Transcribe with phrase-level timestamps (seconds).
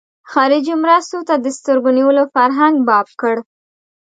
[0.31, 3.35] خارجي مرستو ته د سترګو نیولو فرهنګ باب کړ.